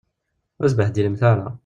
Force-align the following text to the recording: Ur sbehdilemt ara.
Ur 0.59 0.67
sbehdilemt 0.73 1.21
ara. 1.31 1.47